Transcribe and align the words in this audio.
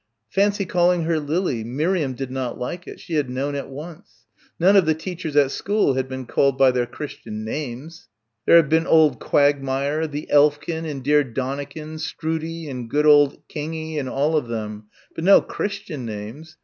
Fancy 0.31 0.65
calling 0.65 1.03
her 1.03 1.19
Lily 1.19 1.63
Miriam 1.63 2.15
did 2.15 2.31
not 2.31 2.57
like 2.57 2.87
it, 2.87 2.99
she 2.99 3.13
had 3.13 3.29
known 3.29 3.53
at 3.53 3.69
once. 3.69 4.25
None 4.59 4.75
of 4.75 4.87
the 4.87 4.95
teachers 4.95 5.35
at 5.35 5.51
school 5.51 5.93
had 5.93 6.09
been 6.09 6.25
called 6.25 6.57
by 6.57 6.71
their 6.71 6.87
Christian 6.87 7.45
names 7.45 8.07
there 8.47 8.55
had 8.55 8.67
been 8.67 8.87
old 8.87 9.19
Quagmire, 9.19 10.07
the 10.07 10.27
Elfkin, 10.31 10.85
and 10.85 11.03
dear 11.03 11.23
Donnikin, 11.23 11.99
Stroodie, 11.99 12.67
and 12.67 12.89
good 12.89 13.05
old 13.05 13.47
Kingie 13.47 13.99
and 13.99 14.09
all 14.09 14.35
of 14.35 14.47
them 14.47 14.85
but 15.13 15.23
no 15.23 15.39
Christian 15.39 16.03
names. 16.03 16.57